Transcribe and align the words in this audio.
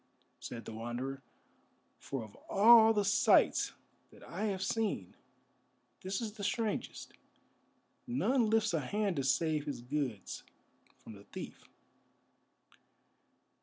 said 0.39 0.65
the 0.65 0.73
Wanderer, 0.73 1.21
"for 1.99 2.23
of 2.23 2.33
all 2.49 2.91
the 2.91 3.05
sights 3.05 3.73
that 4.11 4.23
I 4.23 4.45
have 4.45 4.63
seen, 4.63 5.13
this 6.01 6.21
is 6.21 6.31
the 6.33 6.43
strangest. 6.43 7.13
None 8.07 8.49
lifts 8.49 8.73
a 8.73 8.79
hand 8.81 9.17
to 9.17 9.23
save 9.23 9.65
his 9.65 9.81
goods 9.83 10.41
from 11.03 11.13
the 11.13 11.25
thief." 11.25 11.65